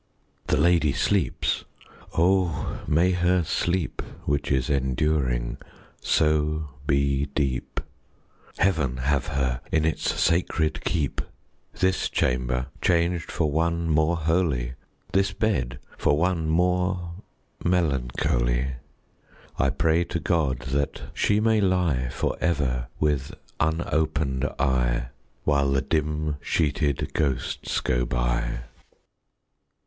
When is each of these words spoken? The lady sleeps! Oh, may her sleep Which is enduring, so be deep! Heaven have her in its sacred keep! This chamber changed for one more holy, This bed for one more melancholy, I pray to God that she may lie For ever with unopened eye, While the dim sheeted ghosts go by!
The 0.47 0.57
lady 0.57 0.93
sleeps! 0.93 1.63
Oh, 2.17 2.81
may 2.87 3.11
her 3.11 3.43
sleep 3.43 4.01
Which 4.25 4.51
is 4.51 4.67
enduring, 4.67 5.59
so 6.01 6.69
be 6.87 7.27
deep! 7.35 7.79
Heaven 8.57 8.97
have 8.97 9.27
her 9.27 9.61
in 9.71 9.85
its 9.85 10.19
sacred 10.19 10.83
keep! 10.83 11.21
This 11.73 12.09
chamber 12.09 12.65
changed 12.81 13.29
for 13.31 13.51
one 13.51 13.89
more 13.89 14.17
holy, 14.17 14.73
This 15.13 15.33
bed 15.33 15.77
for 15.99 16.17
one 16.17 16.49
more 16.49 17.11
melancholy, 17.63 18.71
I 19.59 19.69
pray 19.69 20.03
to 20.05 20.19
God 20.19 20.61
that 20.61 21.11
she 21.13 21.39
may 21.39 21.61
lie 21.61 22.09
For 22.09 22.35
ever 22.41 22.87
with 22.99 23.35
unopened 23.59 24.45
eye, 24.57 25.09
While 25.43 25.69
the 25.71 25.81
dim 25.83 26.37
sheeted 26.41 27.13
ghosts 27.13 27.79
go 27.81 28.03
by! 28.03 28.61